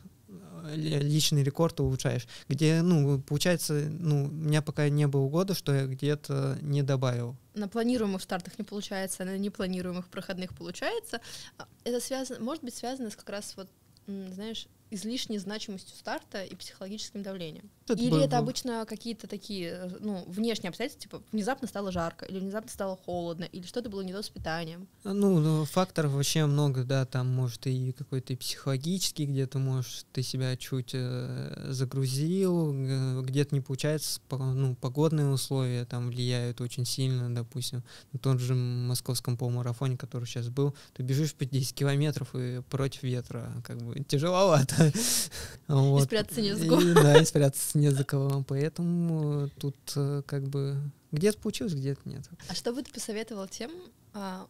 [0.75, 2.27] личный рекорд улучшаешь.
[2.47, 7.35] Где, ну, получается, ну, у меня пока не было года, что я где-то не добавил.
[7.53, 11.21] На планируемых стартах не получается, на непланируемых проходных получается.
[11.57, 13.69] А это связано, может быть связано с как раз вот
[14.07, 17.69] знаешь, излишней значимостью старта и психологическим давлением?
[17.87, 22.25] Это или был- это обычно какие-то такие, э, ну, внешние обстоятельства, типа внезапно стало жарко,
[22.25, 24.87] или внезапно стало холодно, или что-то было не то с питанием?
[25.03, 30.55] Ну, ну, факторов вообще много, да, там может и какой-то психологический, где-то, может, ты себя
[30.57, 37.33] чуть э, загрузил, э, где-то не получается, по- ну, погодные условия там влияют очень сильно,
[37.33, 42.61] допустим, на тот же московском полумарафоне, который сейчас был, ты бежишь по 10 километров и
[42.69, 44.75] против ветра, как бы тяжеловато.
[45.67, 46.05] Вот.
[46.05, 46.81] спрятаться не за кого.
[46.81, 50.77] И, Да, и спрятаться не за кого, поэтому тут э, как бы
[51.11, 52.23] где-то получилось, где-то нет.
[52.47, 53.71] А что бы ты посоветовал тем,
[54.13, 54.47] а,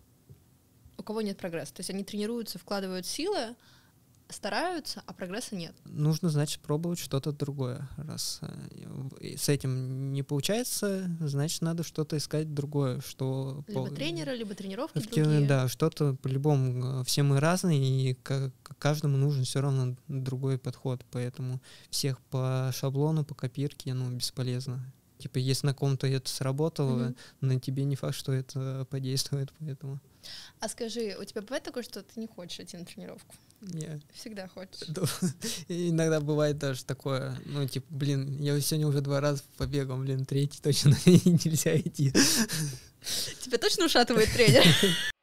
[0.98, 1.74] у кого нет прогресса?
[1.74, 3.56] То есть они тренируются, вкладывают силы,
[4.30, 5.76] стараются, а прогресса нет.
[5.86, 7.88] нужно, значит, пробовать что-то другое.
[7.98, 13.64] Раз э, с этим не получается, значит, надо что-то искать другое, что...
[13.68, 15.48] Либо по- тренера, либо тренировки в те- другие.
[15.48, 21.06] Да, что-то по-любому, э, все мы разные, и ка- каждому нужен все равно другой подход,
[21.12, 24.94] поэтому всех по шаблону, по копирке, ну, бесполезно.
[25.20, 27.16] Типа, если на ком-то это сработало, Мгм.
[27.42, 30.00] на тебе не факт, что это подействует, поэтому
[30.60, 33.36] А скажи, у тебя бывает такое, что ты не хочешь идти на тренировку?
[33.62, 34.88] я Всегда хочешь.
[35.68, 40.62] Иногда бывает даже такое, ну, типа, блин, я сегодня уже два раза побегал, блин, третий
[40.62, 42.12] точно нельзя идти.
[43.42, 44.64] Тебя точно ушатывает тренер?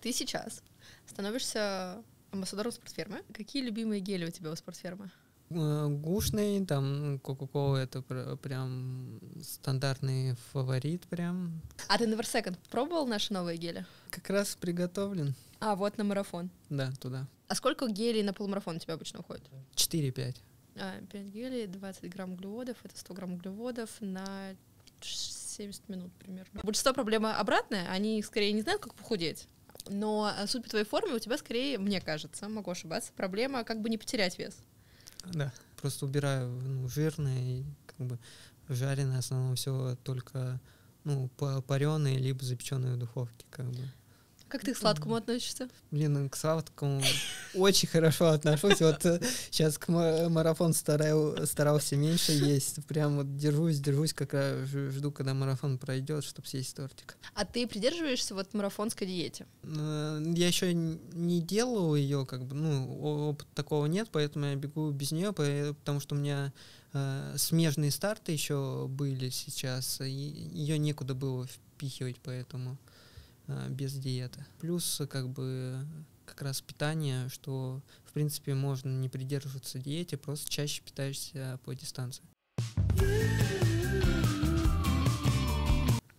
[0.00, 0.62] Ты сейчас
[1.06, 3.22] становишься амбассадором спортфермы.
[3.32, 5.10] Какие любимые гели у тебя у спортфермы?
[5.50, 11.60] Э, Гушный, там, Кока-Кола это пр- прям стандартный фаворит прям.
[11.88, 13.84] А ты на Версеконд пробовал наши новые гели?
[14.10, 15.34] Как раз приготовлен.
[15.60, 16.50] А, вот на марафон.
[16.70, 17.26] Да, туда.
[17.48, 19.44] А сколько гелей на полумарафон у тебя обычно уходит?
[19.76, 20.36] 4-5.
[20.76, 24.24] А, 5 гелей, 20 грамм углеводов, это 100 грамм углеводов на
[25.00, 26.60] 70 минут примерно.
[26.62, 29.46] Большинство проблемы обратная, они скорее не знают, как похудеть.
[29.88, 33.80] Но а, суть по твоей форме у тебя скорее, мне кажется, могу ошибаться, проблема как
[33.82, 34.56] бы не потерять вес.
[35.32, 35.52] Да.
[35.80, 38.18] Просто убираю ну, жирное и как бы
[38.68, 40.60] жареное, в основном все только
[41.04, 41.28] ну,
[41.66, 43.82] пареное, либо запеченное в духовке, как бы.
[44.54, 45.68] Как ты к сладкому относишься?
[45.90, 47.02] Блин, к сладкому
[47.54, 48.80] очень хорошо отношусь.
[48.80, 49.02] Вот
[49.50, 52.86] сейчас к ма- марафон старался меньше есть.
[52.86, 54.32] Прям вот держусь, держусь, как
[54.64, 57.16] жду, когда марафон пройдет, чтобы съесть тортик.
[57.34, 59.44] А ты придерживаешься вот марафонской диете?
[59.64, 64.92] Э, Я еще не делал ее, как бы, ну, опыта такого нет, поэтому я бегу
[64.92, 66.52] без нее, потому что у меня
[66.92, 72.76] э, смежные старты еще были сейчас, ее некуда было впихивать, поэтому э,
[73.70, 74.44] без диеты.
[74.60, 75.86] Плюс, э, как бы,
[76.24, 82.24] как раз питание, что, в принципе, можно не придерживаться диете, просто чаще питаешься по дистанции.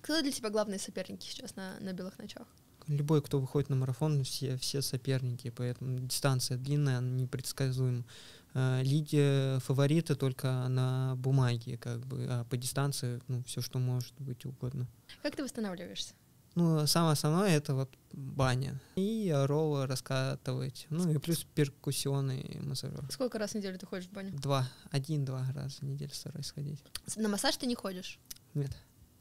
[0.02, 2.48] Кто для тебя главные соперники сейчас на, на белых ночах?
[2.88, 8.06] Любой, кто выходит на марафон, все, все соперники, поэтому дистанция длинная, она непредсказуема.
[8.54, 14.14] Э, Лиги фавориты только на бумаге, как бы, а по дистанции, ну, все, что может
[14.20, 14.88] быть угодно.
[15.24, 16.14] Как ты восстанавливаешься?
[16.56, 18.82] Ну, самое основное это вот баня.
[18.96, 20.88] И роллы раскатывать.
[20.90, 23.04] Ну и плюс перкуссионный массажер.
[23.12, 24.32] Сколько раз в неделю ты ходишь в баню?
[24.32, 26.82] Два, один-два раза в неделю стараюсь ходить.
[27.18, 28.20] На массаж ты не ходишь?
[28.54, 28.72] Нет.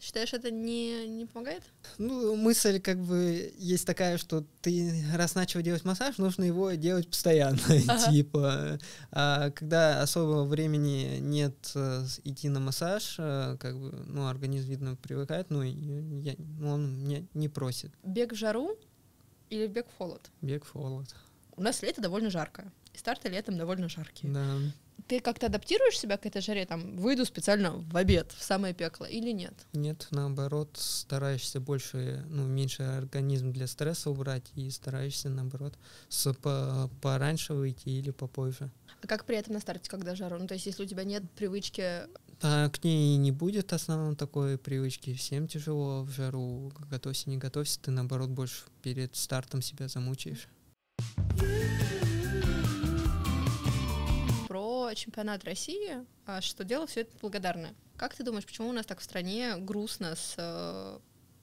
[0.04, 1.62] Считаешь, это не, не помогает?
[1.96, 7.08] Ну, мысль как бы есть такая, что ты раз начал делать массаж, нужно его делать
[7.08, 8.10] постоянно, Ага.
[8.10, 8.78] типа.
[9.12, 14.94] А когда особого времени нет э, идти на массаж, э, как бы, ну, организм, видно,
[14.96, 17.90] привыкает, ну, я, ну, он меня не просит.
[18.02, 18.78] Бег в жару
[19.48, 20.30] или бег в холод?
[20.42, 21.14] Бег в холод.
[21.56, 22.70] У нас лето довольно жаркое.
[22.92, 24.30] И старты летом довольно жаркие.
[24.34, 24.58] Да.
[25.06, 26.64] Ты как-то адаптируешь себя к этой жаре?
[26.64, 29.54] Там, выйду специально в обед, в самое пекло, или нет?
[29.74, 35.74] Нет, наоборот, стараешься больше, ну, меньше организм для стресса убрать и стараешься, наоборот,
[36.08, 38.70] с, по, пораньше выйти или попозже.
[39.02, 40.38] А как при этом на старте, когда жару?
[40.38, 42.08] Ну, то есть, если у тебя нет привычки...
[42.40, 45.12] А к ней не будет основной такой привычки.
[45.14, 46.72] Всем тяжело в жару.
[46.90, 50.48] Готовься, не готовься, ты наоборот больше перед стартом себя замучаешь.
[54.94, 57.74] Про чемпионат России, а что дело все это благодарное.
[57.96, 60.98] Как ты думаешь, почему у нас так в стране грустно с, э,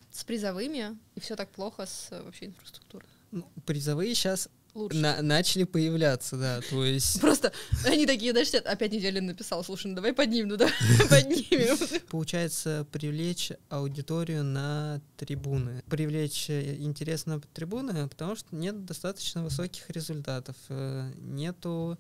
[0.10, 3.10] с призовыми и все так плохо с э, вообще инфраструктурой?
[3.32, 4.96] Ну, призовые сейчас Лучше.
[5.22, 7.52] начали появляться, да, то есть Просто
[7.84, 10.74] они такие, знаешь, опять неделю написал, слушай, ну давай поднимем, ну давай
[11.10, 11.78] поднимем.
[12.08, 15.84] получается привлечь аудиторию на трибуны.
[15.90, 20.56] Привлечь э, интерес на трибуны, потому что нет достаточно высоких результатов.
[20.70, 21.98] Нету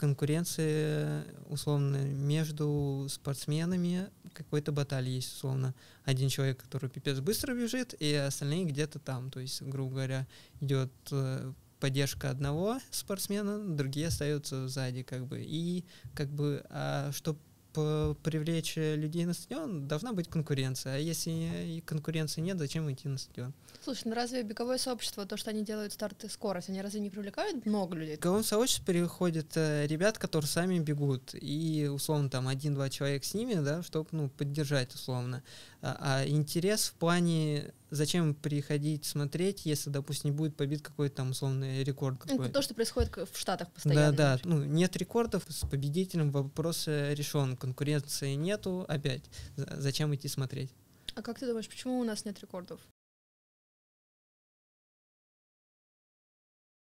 [0.00, 5.74] конкуренция, условно, между спортсменами, какой-то баталь есть, условно.
[6.04, 9.30] Один человек, который пипец быстро бежит, и остальные где-то там.
[9.30, 10.26] То есть, грубо говоря,
[10.62, 15.42] идет э, поддержка одного спортсмена, другие остаются сзади, как бы.
[15.42, 15.84] И
[16.14, 17.38] как бы, а чтобы
[17.72, 20.94] привлечь людей на стадион, должна быть конкуренция.
[20.94, 23.52] А если конкуренции нет, зачем идти на стадион?
[23.82, 27.64] Слушай, ну разве беговое сообщество, то, что они делают старты скорость, они разве не привлекают
[27.64, 28.16] много людей?
[28.16, 33.34] В беговом сообществе переходят э, ребят, которые сами бегут, и условно там один-два человека с
[33.34, 35.42] ними, да, чтобы ну, поддержать условно.
[35.82, 41.30] А, а интерес в плане зачем приходить смотреть, если, допустим, не будет побит какой-то там
[41.30, 42.18] условный рекорд.
[42.20, 44.16] Какой Это то, что происходит в Штатах постоянно.
[44.16, 44.40] Да, да.
[44.44, 47.56] Ну, нет рекордов, с победителем вопрос решен.
[47.56, 49.24] Конкуренции нету, опять.
[49.56, 50.72] Зачем идти смотреть?
[51.14, 52.80] А как ты думаешь, почему у нас нет рекордов?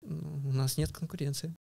[0.02, 1.56] Ну, у нас нет конкуренции.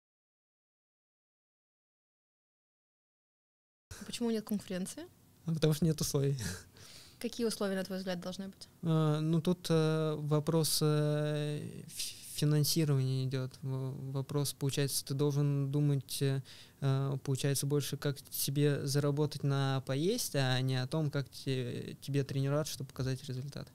[4.05, 5.07] Почему нет конкуренции?
[5.47, 6.39] Потому что нет условий.
[7.19, 8.69] Какие условия, на твой взгляд, должны быть?
[8.83, 11.59] А, ну, тут а, вопрос а,
[12.35, 13.59] финансирования идет.
[13.63, 16.23] Вопрос, получается, ты должен думать,
[16.81, 22.75] получается, больше, как себе заработать на поесть, а не о том, как тебе, тебе тренироваться,
[22.75, 23.69] чтобы показать результат.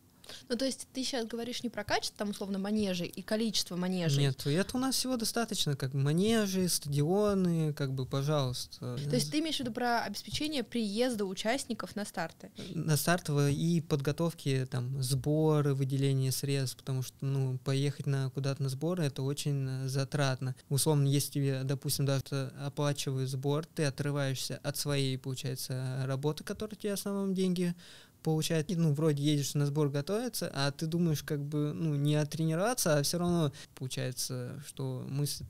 [0.49, 4.23] Ну, то есть ты сейчас говоришь не про качество, там, условно, манежей и количество манежей.
[4.23, 8.97] Нет, это у нас всего достаточно, как манежи, стадионы, как бы, пожалуйста.
[8.97, 12.51] То есть ты имеешь в виду про обеспечение приезда участников на старты?
[12.73, 18.69] На старты и подготовки, там, сборы, выделение средств, потому что, ну, поехать на куда-то на
[18.69, 20.55] сборы, это очень затратно.
[20.69, 26.93] Условно, если тебе, допустим, даже оплачивают сбор, ты отрываешься от своей, получается, работы, которая тебе
[27.01, 27.73] основном деньги
[28.23, 32.97] получает, ну, вроде едешь на сбор готовиться, а ты думаешь, как бы, ну, не оттренироваться,
[32.97, 35.45] а все равно получается, что мысль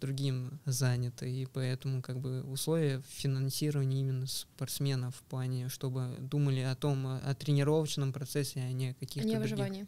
[0.00, 6.74] другим занята, и поэтому, как бы, условия финансирования именно спортсменов в плане, чтобы думали о
[6.74, 9.86] том, о, тренировочном процессе, а не о каких-то Не о выживании.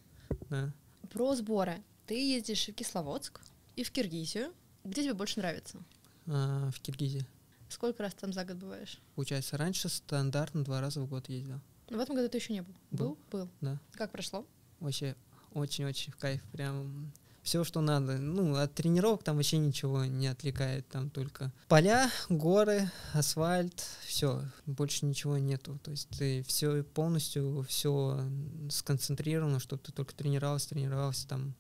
[0.49, 0.73] Да.
[1.11, 1.83] Про сборы.
[2.07, 3.41] Ты ездишь в Кисловодск
[3.77, 4.53] и в Киргизию.
[4.85, 5.79] Где тебе больше нравится?
[6.27, 7.27] А, в Киргизии.
[7.69, 8.99] Сколько раз там за год бываешь?
[9.15, 11.61] Получается, раньше стандартно два раза в год ездил.
[11.93, 12.75] Но в этом году ты еще не был.
[12.91, 13.19] Был?
[13.31, 13.49] Был.
[13.61, 13.79] Да.
[13.93, 14.47] Как прошло?
[14.81, 15.15] Вообще
[15.53, 16.43] очень-очень в кайф.
[16.51, 18.17] Прям все, что надо.
[18.17, 20.89] Ну, от тренировок там вообще ничего не отвлекает.
[20.89, 24.43] Там только поля, горы, асфальт, все.
[24.65, 25.79] Больше ничего нету.
[25.83, 28.27] То есть ты все полностью все
[28.71, 31.55] сконцентрировано, чтобы ты только тренировался, тренировался там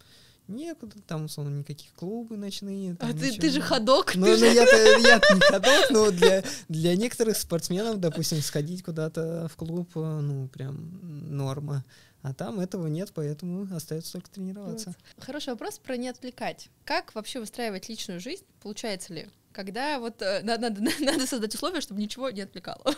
[0.49, 2.97] некуда, там, условно, никаких клубы ночные.
[3.01, 4.15] а ты, ты же ходок.
[4.15, 9.57] Ну, ну я-то, я не ходок, но для, для некоторых спортсменов, допустим, сходить куда-то в
[9.57, 11.01] клуб, э, ну, прям
[11.37, 11.85] норма.
[12.23, 14.95] А там этого нет, поэтому остается только тренироваться.
[15.19, 16.69] Хороший вопрос про не отвлекать.
[16.85, 18.45] Как вообще выстраивать личную жизнь?
[18.61, 19.29] Получается ли?
[19.51, 22.95] Когда вот э, надо, надо, надо создать условия, чтобы ничего не отвлекало.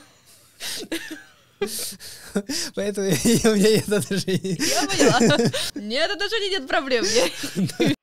[2.74, 4.58] Поэтому у меня нет отношений.
[4.60, 5.50] Я поняла.
[5.74, 7.04] Нет отношений, нет проблем.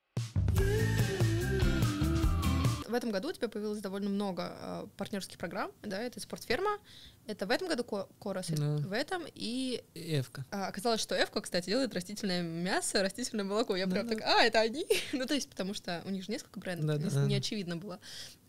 [2.92, 6.78] В этом году у тебя появилось довольно много э, партнерских программ, да, это спортферма,
[7.26, 7.86] это в этом году
[8.20, 8.76] Корос, да.
[8.78, 9.82] в этом и...
[9.96, 10.46] Эвка.
[10.52, 13.78] А, оказалось, что Эвка, кстати, делает растительное мясо, растительное молоко.
[13.78, 14.16] Я да, прям да.
[14.16, 14.86] так, а, это они?
[15.14, 17.98] ну, то есть, потому что у них же несколько брендов, да, да, не очевидно было.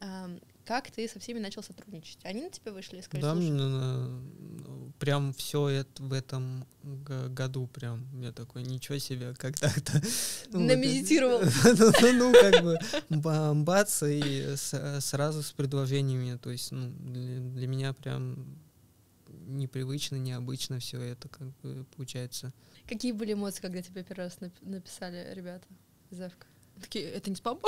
[0.00, 0.28] А,
[0.64, 2.18] как ты со всеми начал сотрудничать?
[2.22, 8.06] Они на тебя вышли и сказали, Да, ну, прям все это в этом году прям
[8.20, 10.00] я такой, ничего себе, как так-то.
[10.52, 11.40] Ну, Намедитировал.
[12.02, 16.36] Ну, ну, как бы бац, и сразу с предложениями.
[16.36, 18.58] То есть, ну, для меня прям
[19.46, 22.52] непривычно, необычно все это как бы получается.
[22.86, 25.66] Какие были эмоции, когда тебе первый раз написали ребята
[26.10, 26.46] из Эвка?
[26.80, 27.58] Такие, это не спам?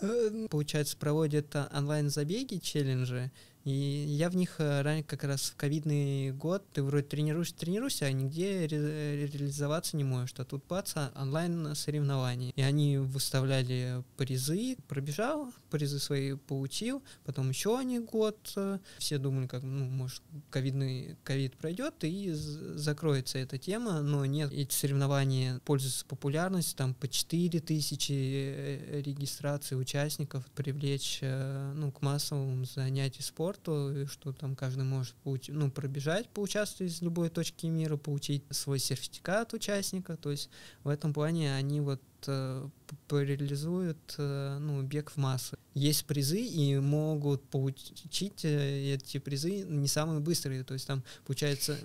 [0.50, 3.30] Получается, проводят онлайн-забеги, челленджи,
[3.64, 8.06] и я в них э, ранее как раз в ковидный год, ты вроде тренируешься, тренируешься,
[8.06, 10.34] а нигде ре- реализоваться не можешь.
[10.38, 12.52] А тут бац, онлайн соревнования.
[12.56, 18.38] И они выставляли призы, пробежал, призы свои получил, потом еще они год.
[18.56, 24.52] Э, все думали, как, ну, может, ковидный ковид пройдет и закроется эта тема, но нет,
[24.52, 32.64] эти соревнования пользуются популярностью, там по 4 тысячи э, регистраций участников привлечь ну, к массовым
[32.64, 37.96] занятиям спорта спорту, что там каждый может получить, ну, пробежать, поучаствовать из любой точки мира,
[37.96, 40.16] получить свой сертификат участника.
[40.16, 40.50] То есть
[40.84, 42.68] в этом плане они вот э,
[43.10, 45.56] реализуют э, ну, бег в массы.
[45.74, 50.64] Есть призы, и могут получить э, эти призы не самые быстрые.
[50.64, 51.78] То есть там, получается,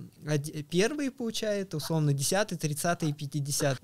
[0.70, 3.80] первый получает, условно, 10, 30 и 50.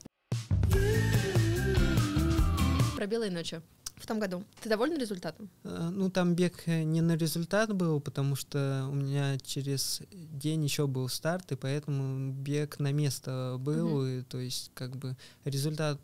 [2.97, 3.61] Про белые ночи.
[3.99, 4.43] В том году.
[4.61, 5.49] Ты доволен результатом?
[5.63, 10.63] Э, Ну, там бег э, не на результат был, потому что у меня через день
[10.63, 15.99] еще был старт, и поэтому бег на место был, и, то есть как бы результат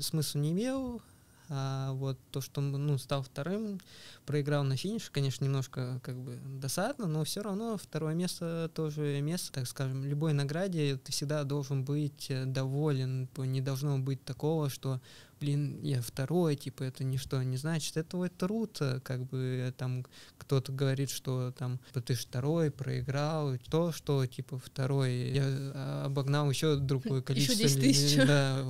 [0.00, 1.02] смысла не имел,
[1.50, 3.80] а вот то, что ну, стал вторым,
[4.26, 9.52] проиграл на финише, конечно, немножко как бы досадно, но все равно второе место тоже место,
[9.52, 15.00] так скажем, любой награде ты всегда должен быть э, доволен, не должно быть такого, что
[15.40, 17.96] блин, я второй, типа, это ничто не значит.
[17.96, 20.04] Это твой труд, э, как бы, там,
[20.38, 26.50] кто-то говорит, что там, ты же второй, проиграл, то, что, типа, второй, я а, обогнал
[26.50, 27.62] еще другое количество.
[27.62, 28.16] Еще 10 тысяч.
[28.16, 28.64] Да,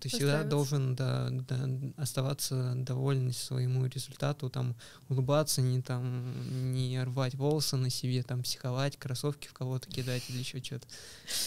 [0.00, 4.76] ты всегда должен, да, да, оставаться доволен своему результату, там,
[5.08, 10.38] улыбаться, не там, не рвать волосы на себе, там, психовать, кроссовки в кого-то кидать или
[10.38, 10.86] еще что-то.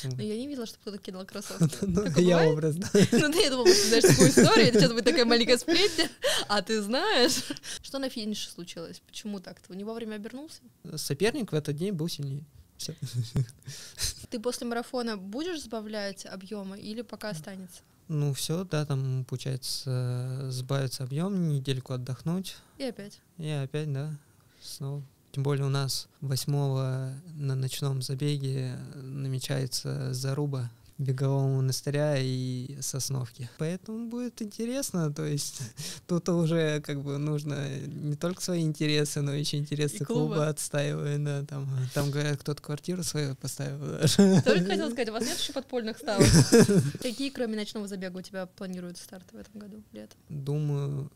[0.04, 1.78] Но я не видела, что кто-то кидал кроссовки.
[1.88, 2.90] Ну, я образ, да.
[3.12, 6.10] Ну, да, я думала, ты знаешь такую историю, это сейчас будет такая маленькая сплетня,
[6.48, 7.44] а ты знаешь.
[7.82, 9.02] Что на финише случилось?
[9.06, 9.60] Почему так?
[9.60, 10.62] Ты не вовремя обернулся?
[10.96, 12.44] Соперник в этот день был сильнее.
[14.30, 17.82] Ты после марафона будешь сбавлять объемы или пока останется?
[18.08, 23.20] Ну все, да, там получается сбавится объем, недельку отдохнуть, И опять.
[23.38, 24.18] и опять, да,
[24.62, 25.04] снова.
[25.32, 33.50] Тем более у нас 8 на ночном забеге намечается заруба бегового монастыря и сосновки.
[33.58, 35.62] Поэтому будет интересно, то есть
[36.08, 40.20] тут уже как бы нужно не только свои интересы, но еще интересы И клуба.
[40.20, 44.42] клуба отстаивать, да, там, там говорят, кто-то квартиру свою поставил даже.
[44.42, 46.28] Только хотела сказать, у вас нет еще подпольных ставок?
[47.02, 50.18] Какие, кроме ночного забега, у тебя планируются старты в этом году, летом?
[50.30, 51.12] Думаю,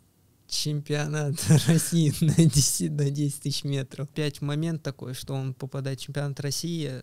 [0.48, 1.36] чемпионат
[1.68, 4.08] России на 10, на 10 тысяч метров.
[4.10, 7.02] Опять момент такой, что он попадает в чемпионат России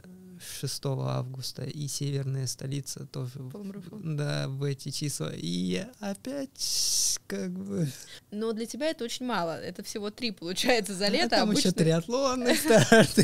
[0.61, 4.17] 6 августа, и северная столица тоже Полумарафон.
[4.17, 5.33] да, в эти числа.
[5.35, 7.89] И опять как бы...
[8.31, 9.53] Но для тебя это очень мало.
[9.61, 11.31] Это всего три, получается, за лето.
[11.31, 13.19] там еще Обычно- триатлонный старт.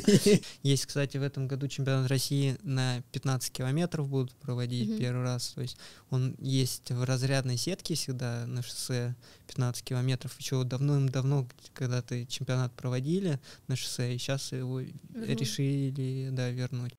[0.62, 5.52] Есть, кстати, в этом году чемпионат России на 15 километров будут проводить первый раз.
[5.54, 5.76] То есть
[6.10, 9.14] он есть в разрядной сетке всегда на шоссе
[9.48, 10.38] 15 километров.
[10.38, 14.80] Еще давно-давно, когда ты чемпионат проводили на шоссе, и сейчас его
[15.14, 16.94] решили да, вернуть.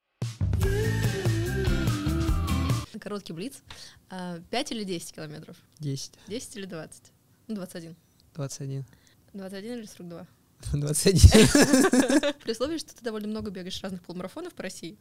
[3.00, 3.62] Короткий блиц.
[4.10, 5.58] А, 5 или 10 километров?
[5.80, 7.04] 10, 10 или 20?
[7.48, 7.96] Ну, 21.
[8.34, 8.86] 21,
[9.34, 10.28] 21 или 42?
[10.74, 12.34] 21.
[12.44, 14.98] При условии, что ты довольно много бегаешь разных полумарафонов по России,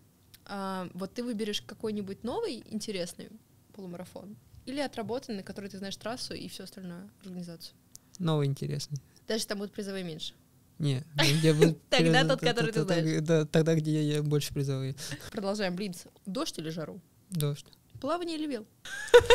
[0.46, 3.30] а, вот ты выберешь какой-нибудь новый интересный
[3.72, 4.36] полумарафон
[4.66, 7.74] или отработанный, который ты знаешь трассу и всю остальную организацию.
[8.18, 8.98] Новый интересный.
[9.26, 10.34] Даже там будут призовые меньше.
[10.78, 13.22] Не, ну, где будет Тогда тот, который ты знаешь.
[13.22, 14.96] Да, тогда, где я больше призовые.
[15.30, 16.04] Продолжаем блиц.
[16.26, 17.00] Дождь или жару?
[17.30, 17.66] Дождь.
[18.00, 18.66] Плавание или вел?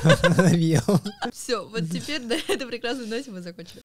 [0.52, 1.02] Вел.
[1.32, 3.82] Все, вот теперь на этой прекрасной ноте мы закончили.